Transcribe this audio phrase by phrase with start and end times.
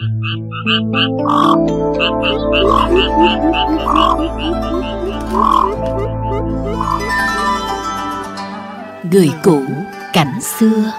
[0.00, 0.06] Người
[9.42, 9.62] cũ
[10.12, 10.92] cảnh xưa.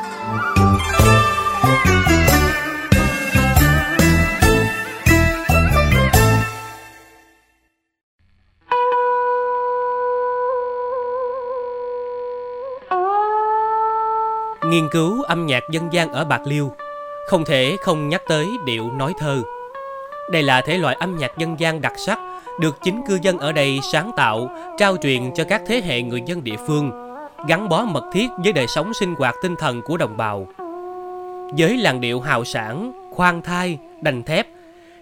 [14.65, 16.71] Nghiên cứu âm nhạc dân gian ở Bạc Liêu.
[17.25, 19.43] Không thể không nhắc tới điệu nói thơ.
[20.31, 22.19] Đây là thể loại âm nhạc dân gian đặc sắc
[22.59, 26.21] Được chính cư dân ở đây sáng tạo, trao truyền cho các thế hệ người
[26.25, 26.91] dân địa phương
[27.47, 30.47] Gắn bó mật thiết với đời sống sinh hoạt tinh thần của đồng bào.
[31.57, 34.47] Với làn điệu hào sản, khoan thai, đành thép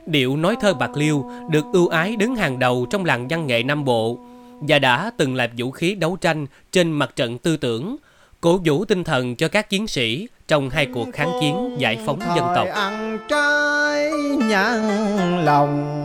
[0.06, 3.64] Điệu nói thơ Bạc Liêu được ưu ái đứng hàng đầu trong làng văn nghệ
[3.64, 4.20] Nam Bộ
[4.62, 7.96] và đã từng là vũ khí đấu tranh trên mặt trận tư tưởng,
[8.42, 12.20] cổ vũ tinh thần cho các chiến sĩ trong hai cuộc kháng chiến giải phóng
[12.36, 12.68] dân tộc.
[12.74, 14.12] ăn trái
[14.50, 16.00] nhăn lòng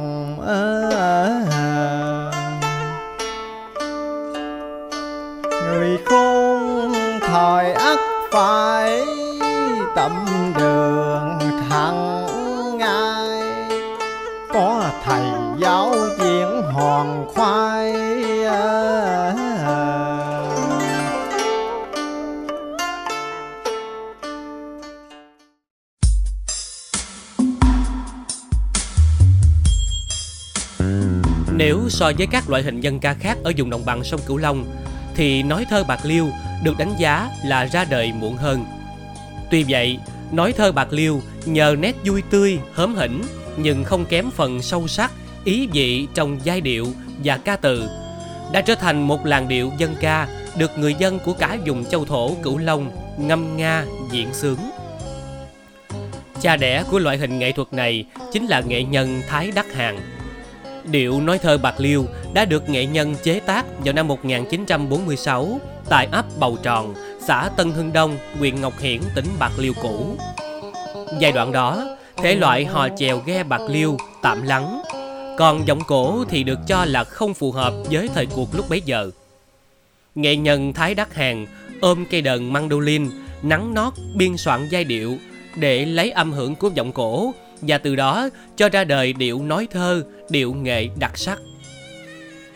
[5.66, 7.98] người khôn thời ắt
[8.30, 9.02] phải
[9.96, 10.12] tâm
[10.58, 11.38] đường
[11.70, 12.26] thẳng
[12.78, 13.42] ngay
[14.52, 15.24] có thầy
[15.60, 17.92] giáo diễn hoàn khoai
[31.58, 34.36] Nếu so với các loại hình dân ca khác ở vùng đồng bằng sông Cửu
[34.36, 34.64] Long
[35.14, 36.28] thì nói thơ Bạc Liêu
[36.62, 38.64] được đánh giá là ra đời muộn hơn.
[39.50, 39.98] Tuy vậy,
[40.32, 43.22] nói thơ Bạc Liêu nhờ nét vui tươi, hớm hỉnh
[43.56, 45.12] nhưng không kém phần sâu sắc,
[45.44, 46.86] ý vị trong giai điệu
[47.24, 47.88] và ca từ
[48.52, 52.04] đã trở thành một làn điệu dân ca được người dân của cả vùng châu
[52.04, 54.58] thổ Cửu Long ngâm nga diễn sướng.
[56.40, 60.17] Cha đẻ của loại hình nghệ thuật này chính là nghệ nhân Thái Đắc Hàng.
[60.90, 66.08] Điệu nói thơ Bạc Liêu đã được nghệ nhân chế tác vào năm 1946 tại
[66.12, 70.16] ấp Bầu Tròn, xã Tân Hưng Đông, huyện Ngọc Hiển, tỉnh Bạc Liêu cũ.
[71.18, 71.84] Giai đoạn đó,
[72.16, 74.82] thể loại hò chèo ghe Bạc Liêu tạm lắng,
[75.38, 78.80] còn giọng cổ thì được cho là không phù hợp với thời cuộc lúc bấy
[78.84, 79.10] giờ.
[80.14, 81.46] Nghệ nhân Thái Đắc Hàng
[81.80, 83.10] ôm cây đờn mandolin,
[83.42, 85.18] nắng nót biên soạn giai điệu
[85.56, 89.66] để lấy âm hưởng của giọng cổ và từ đó cho ra đời điệu nói
[89.70, 91.38] thơ, điệu nghệ đặc sắc.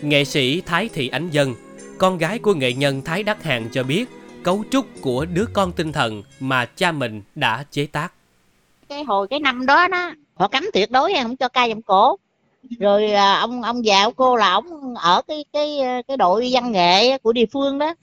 [0.02, 1.54] Nghệ sĩ Thái Thị Ánh Dân,
[1.98, 4.08] con gái của nghệ nhân Thái Đắc Hàng cho biết
[4.42, 8.12] cấu trúc của đứa con tinh thần mà cha mình đã chế tác.
[8.88, 12.16] cái hồi cái năm đó đó họ cấm tuyệt đối không cho ca giọng cổ
[12.80, 16.72] rồi à, ông ông già của cô là ông ở cái cái cái đội văn
[16.72, 17.94] nghệ của địa phương đó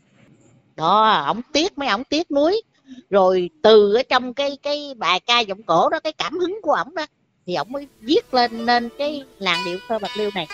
[0.75, 2.61] đó ông tiếc mấy ông tiếc núi
[3.09, 6.73] rồi từ ở trong cái cái bài ca giọng cổ đó, cái cảm hứng của
[6.73, 7.05] ổng đó,
[7.45, 10.47] thì ổng mới viết lên nên cái làn điệu thơ bạc liêu này.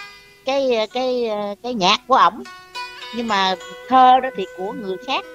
[0.46, 1.30] Cái cái
[1.64, 2.44] cái nhạc của ổng.
[3.16, 3.56] Nhưng mà
[3.88, 5.26] thơ đó thì của người khác.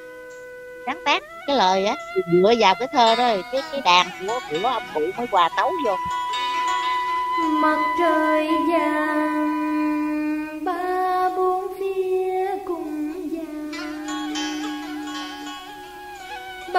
[0.87, 1.94] Sáng tác cái lời á,
[2.33, 5.72] dựa vào cái thơ đó cái cái đàn của của ông cụ mới hòa tấu
[5.87, 5.97] vô.
[7.62, 9.59] Mặt trời vàng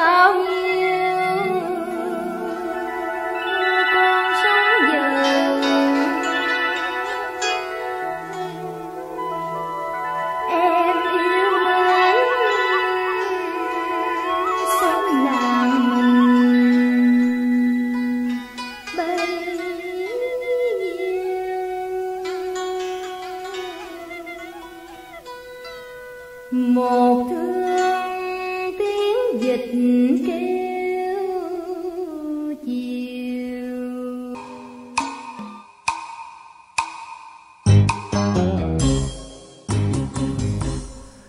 [0.01, 0.60] bao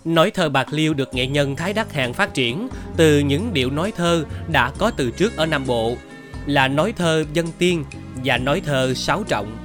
[0.04, 3.70] Nói thơ Bạc Liêu được nghệ nhân Thái Đắc Hàng phát triển từ những điệu
[3.70, 5.96] nói thơ đã có từ trước ở Nam Bộ
[6.46, 7.84] là nói thơ dân tiên
[8.24, 9.56] và nói thơ sáo trọng.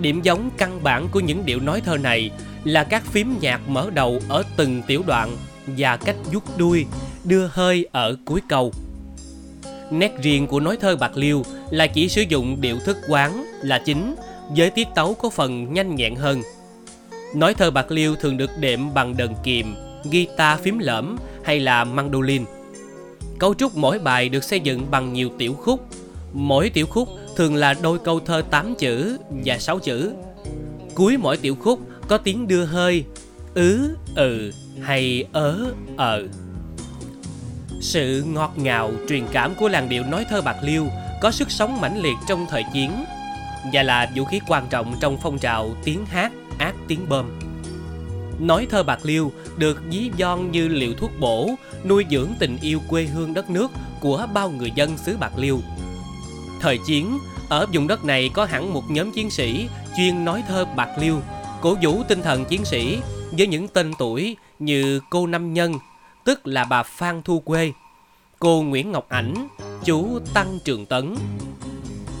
[0.00, 2.30] Điểm giống căn bản của những điệu nói thơ này
[2.64, 5.36] là các phím nhạc mở đầu ở từng tiểu đoạn
[5.66, 6.86] và cách vuốt đuôi,
[7.24, 8.72] đưa hơi ở cuối câu.
[9.90, 13.78] Nét riêng của nói thơ Bạc Liêu là chỉ sử dụng điệu thức quán là
[13.78, 14.14] chính,
[14.56, 16.42] với tiết tấu có phần nhanh nhẹn hơn.
[17.34, 19.74] Nói thơ Bạc Liêu thường được đệm bằng đờn kìm,
[20.10, 22.44] guitar phím lõm hay là mandolin.
[23.38, 25.86] Cấu trúc mỗi bài được xây dựng bằng nhiều tiểu khúc.
[26.32, 30.12] Mỗi tiểu khúc thường là đôi câu thơ 8 chữ và 6 chữ.
[30.94, 33.04] Cuối mỗi tiểu khúc có tiếng đưa hơi,
[33.54, 36.22] ứ, ừ hay ớ, ờ.
[37.82, 40.86] Sự ngọt ngào, truyền cảm của làn điệu nói thơ Bạc Liêu
[41.20, 43.04] có sức sống mãnh liệt trong thời chiến
[43.72, 47.38] và là vũ khí quan trọng trong phong trào tiếng hát ác tiếng bơm
[48.38, 51.50] Nói thơ bạc liêu được dí von như liệu thuốc bổ,
[51.84, 53.70] nuôi dưỡng tình yêu quê hương đất nước
[54.00, 55.60] của bao người dân xứ Bạc Liêu.
[56.60, 57.18] Thời chiến,
[57.48, 61.20] ở vùng đất này có hẳn một nhóm chiến sĩ chuyên nói thơ Bạc Liêu,
[61.60, 62.98] cổ vũ tinh thần chiến sĩ
[63.32, 65.74] với những tên tuổi như cô Năm Nhân,
[66.24, 67.72] tức là bà Phan Thu Quê,
[68.38, 69.48] cô Nguyễn Ngọc Ảnh,
[69.84, 71.14] chú Tăng Trường Tấn.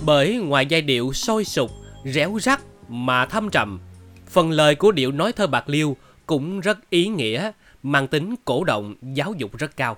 [0.04, 1.70] Bởi ngoài giai điệu sôi sục,
[2.04, 3.80] réo rắt mà thâm trầm,
[4.28, 5.96] phần lời của điệu nói thơ Bạc Liêu
[6.26, 7.50] cũng rất ý nghĩa,
[7.82, 9.96] mang tính cổ động, giáo dục rất cao.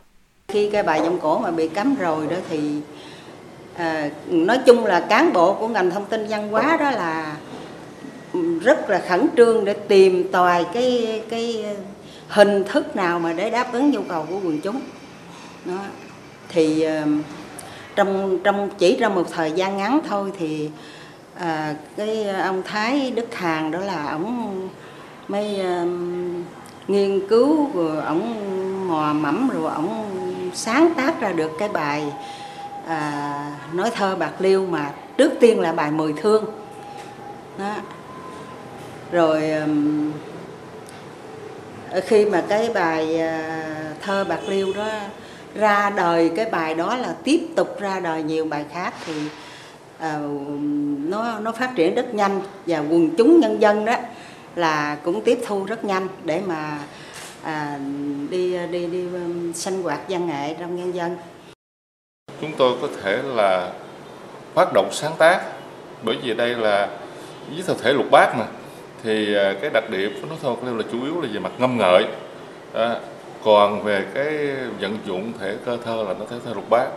[0.49, 2.81] Khi cái bài giọng cổ mà bị cấm rồi đó thì
[3.75, 7.37] à, nói chung là cán bộ của ngành thông tin văn hóa đó là
[8.63, 11.65] rất là khẩn trương để tìm tòi cái cái
[12.29, 14.81] hình thức nào mà để đáp ứng nhu cầu của quần chúng
[15.65, 15.79] đó.
[16.49, 16.87] thì
[17.97, 20.71] trong trong chỉ trong một thời gian ngắn thôi thì
[21.39, 24.69] à, cái ông Thái Đức Hàn đó là ổng
[25.29, 25.85] mới à,
[26.89, 30.05] nghiên cứu rồi ổng mò mẫm rồi ổng
[30.55, 32.13] sáng tác ra được cái bài
[32.87, 36.45] à, nói thơ bạc liêu mà trước tiên là bài mười thương
[37.59, 37.75] đó.
[39.13, 39.53] rồi
[42.01, 43.63] khi mà cái bài à,
[44.01, 44.89] thơ bạc liêu đó
[45.55, 49.13] ra đời cái bài đó là tiếp tục ra đời nhiều bài khác thì
[49.97, 50.61] uh,
[51.09, 53.97] nó nó phát triển rất nhanh và quần chúng nhân dân đó
[54.55, 56.79] là cũng tiếp thu rất nhanh để mà
[57.43, 57.79] à,
[58.31, 61.17] đi đi đi um, sinh hoạt văn nghệ trong nhân dân.
[62.41, 63.73] Chúng tôi có thể là
[64.55, 65.41] phát động sáng tác
[66.03, 66.89] bởi vì đây là
[67.51, 68.47] với thực thể lục bát mà
[69.05, 71.79] thì à, cái đặc điểm của nó thơ là chủ yếu là về mặt ngâm
[71.79, 72.05] ngợi.
[72.75, 72.97] À,
[73.45, 74.49] còn về cái
[74.81, 76.89] vận dụng thể cơ thơ là nó thể thơ lục bát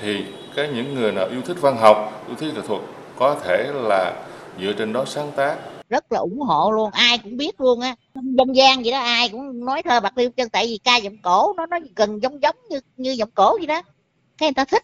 [0.00, 0.24] thì
[0.56, 2.80] cái những người nào yêu thích văn học yêu thích nghệ thuật
[3.18, 4.12] có thể là
[4.60, 5.56] dựa trên đó sáng tác.
[5.88, 7.94] Rất là ủng hộ luôn ai cũng biết luôn á.
[8.14, 11.16] Dân gian vậy đó ai cũng nói thơ bạc liêu chân tại vì ca giọng
[11.22, 13.82] cổ nó nó gần giống giống như như giọng cổ vậy đó.
[14.38, 14.82] Cái người ta thích.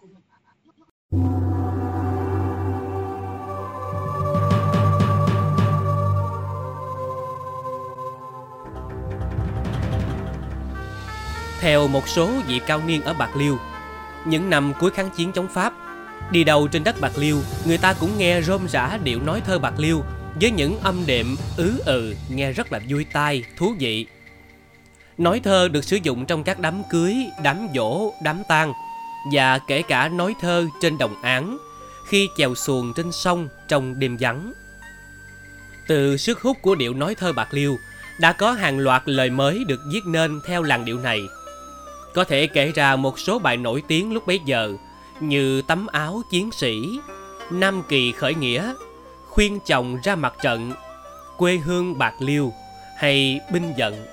[11.60, 13.58] Theo một số vị cao niên ở Bạc Liêu,
[14.24, 15.72] những năm cuối kháng chiến chống Pháp,
[16.30, 19.58] đi đầu trên đất Bạc Liêu, người ta cũng nghe rôm rã điệu nói thơ
[19.58, 20.02] Bạc Liêu
[20.40, 24.06] với những âm đệm ứ ừ nghe rất là vui tai, thú vị.
[25.18, 28.72] Nói thơ được sử dụng trong các đám cưới, đám dỗ, đám tang
[29.32, 31.58] và kể cả nói thơ trên đồng án
[32.08, 34.52] khi chèo xuồng trên sông trong đêm vắng.
[35.88, 37.76] Từ sức hút của điệu nói thơ Bạc Liêu,
[38.20, 41.20] đã có hàng loạt lời mới được viết nên theo làn điệu này.
[42.18, 44.72] Có thể kể ra một số bài nổi tiếng lúc bấy giờ
[45.20, 46.76] như Tấm áo chiến sĩ,
[47.50, 48.74] Nam kỳ khởi nghĩa,
[49.28, 50.72] Khuyên chồng ra mặt trận,
[51.36, 52.52] Quê hương Bạc Liêu
[52.96, 54.06] hay Binh giận.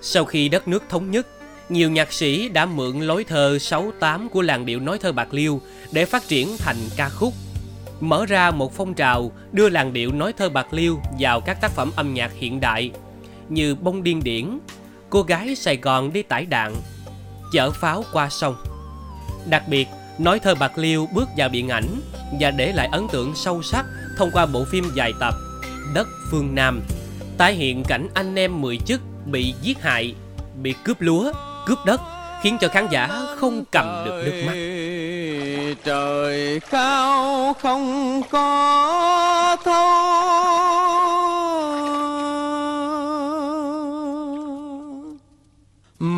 [0.00, 1.26] Sau khi đất nước thống nhất,
[1.68, 5.60] nhiều nhạc sĩ đã mượn lối thơ 6-8 của làng điệu nói thơ Bạc Liêu
[5.92, 7.32] để phát triển thành ca khúc,
[8.00, 11.70] mở ra một phong trào đưa làng điệu nói thơ Bạc Liêu vào các tác
[11.70, 12.90] phẩm âm nhạc hiện đại
[13.48, 14.58] như Bông Điên Điển,
[15.12, 16.74] Cô gái Sài Gòn đi tải đạn,
[17.52, 18.56] Chở pháo qua sông.
[19.46, 19.88] Đặc biệt,
[20.18, 22.00] nói thơ Bạc Liêu bước vào điện ảnh
[22.40, 23.84] và để lại ấn tượng sâu sắc
[24.18, 25.34] thông qua bộ phim dài tập
[25.94, 26.82] Đất Phương Nam,
[27.38, 30.14] tái hiện cảnh anh em mười chức bị giết hại,
[30.62, 31.32] bị cướp lúa,
[31.66, 32.00] cướp đất,
[32.42, 34.54] khiến cho khán giả không cầm được nước mắt.
[35.84, 41.11] trời cao không có thôi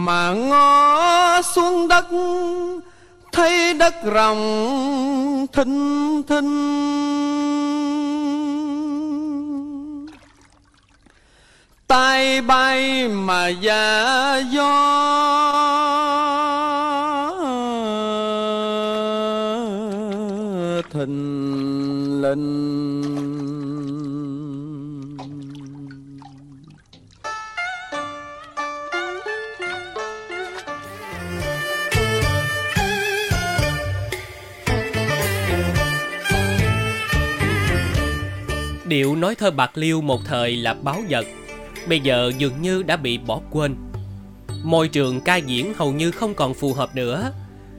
[0.05, 2.07] mà ngó xuống đất,
[3.33, 6.85] thấy đất rộng thinh thinh.
[11.87, 14.75] Tay bay mà giả gió,
[20.93, 22.95] thình lình.
[38.95, 41.27] Điệu nói thơ Bạc Liêu một thời là báo vật,
[41.89, 43.77] bây giờ dường như đã bị bỏ quên.
[44.63, 47.33] Môi trường ca diễn hầu như không còn phù hợp nữa.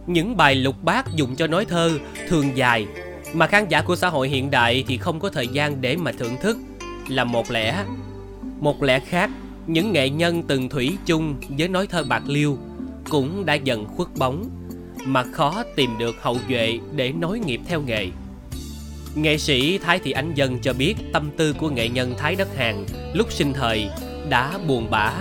[0.08, 1.92] Những bài lục bát dùng cho nói thơ
[2.28, 2.88] thường dài,
[3.34, 6.12] mà khán giả của xã hội hiện đại thì không có thời gian để mà
[6.12, 6.58] thưởng thức
[7.08, 7.86] là một lẽ.
[8.60, 9.30] Một lẽ khác,
[9.68, 12.58] những nghệ nhân từng thủy chung với nói thơ Bạc Liêu
[13.10, 14.50] cũng đã dần khuất bóng.
[15.06, 18.10] mà khó tìm được hậu duệ để nối nghiệp theo nghề.
[19.16, 22.58] Nghệ sĩ Thái Thị Ánh Dân cho biết tâm tư của nghệ nhân Thái Đất
[22.58, 23.90] Hàng lúc sinh thời
[24.30, 25.14] đã buồn bã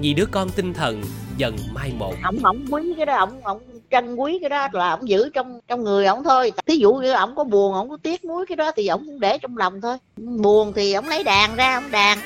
[0.00, 1.02] vì đứa con tinh thần
[1.36, 2.14] dần mai một.
[2.24, 5.60] ổng ổng quý cái đó ổng ổng trân quý cái đó là ổng giữ trong
[5.68, 6.52] trong người ổng thôi.
[6.66, 9.20] Thí dụ như ổng có buồn ổng có tiếc nuối cái đó thì ổng cũng
[9.20, 9.96] để trong lòng thôi.
[10.16, 12.18] Buồn thì ổng lấy đàn ra ổng đàn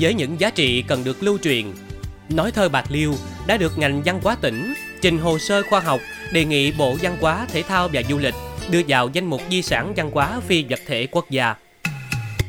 [0.00, 1.66] Với những giá trị cần được lưu truyền,
[2.28, 3.14] nói thơ Bạc Liêu
[3.46, 6.00] đã được ngành văn hóa tỉnh trình hồ sơ khoa học
[6.34, 8.34] đề nghị Bộ Văn hóa, Thể thao và Du lịch
[8.70, 11.54] đưa vào danh mục di sản văn hóa phi vật thể quốc gia.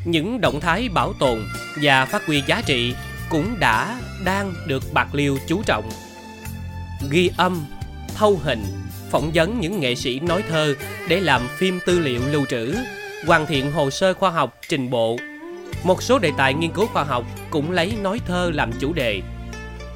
[0.06, 1.40] Những động thái bảo tồn
[1.82, 2.94] và phát huy giá trị
[3.30, 5.90] cũng đã đang được Bạc Liêu chú trọng.
[7.10, 7.66] Ghi âm,
[8.16, 8.64] thâu hình,
[9.12, 10.76] phỏng vấn những nghệ sĩ nói thơ
[11.08, 12.76] để làm phim tư liệu lưu trữ,
[13.28, 15.18] hoàn thiện hồ sơ khoa học trình bộ.
[15.84, 19.22] Một số đề tài nghiên cứu khoa học cũng lấy nói thơ làm chủ đề.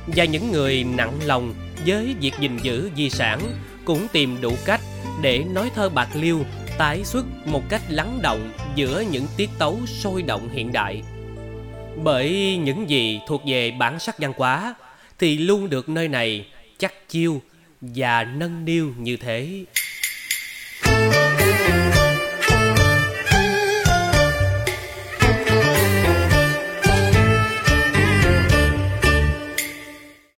[0.08, 1.54] Và những người nặng lòng
[1.86, 3.40] với việc gìn giữ di sản
[3.90, 4.82] cũng tìm đủ cách
[5.22, 6.40] để nói thơ Bạc Liêu
[6.78, 11.02] tái xuất một cách lắng động giữa những tiết tấu sôi động hiện đại.
[12.04, 14.76] Bởi những gì thuộc về bản sắc văn hóa
[15.20, 16.46] thì luôn được nơi này
[16.78, 17.42] chắc chiêu
[17.82, 19.66] và nâng niu như thế.